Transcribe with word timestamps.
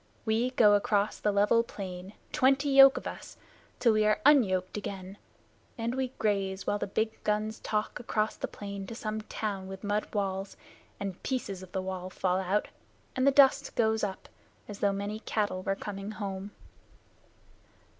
We 0.25 0.49
go 0.49 0.73
across 0.73 1.19
the 1.19 1.31
level 1.31 1.61
plain, 1.61 2.13
twenty 2.31 2.69
yoke 2.69 2.97
of 2.97 3.05
us, 3.05 3.37
till 3.77 3.93
we 3.93 4.03
are 4.03 4.19
unyoked 4.25 4.75
again, 4.75 5.19
and 5.77 5.93
we 5.93 6.07
graze 6.17 6.65
while 6.65 6.79
the 6.79 6.87
big 6.87 7.23
guns 7.23 7.59
talk 7.59 7.99
across 7.99 8.35
the 8.35 8.47
plain 8.47 8.87
to 8.87 8.95
some 8.95 9.21
town 9.21 9.67
with 9.67 9.83
mud 9.83 10.11
walls, 10.11 10.57
and 10.99 11.21
pieces 11.21 11.61
of 11.61 11.71
the 11.71 11.83
wall 11.83 12.09
fall 12.09 12.39
out, 12.39 12.67
and 13.15 13.27
the 13.27 13.31
dust 13.31 13.75
goes 13.75 14.03
up 14.03 14.27
as 14.67 14.79
though 14.79 14.91
many 14.91 15.19
cattle 15.19 15.61
were 15.61 15.75
coming 15.75 16.09
home." 16.09 16.49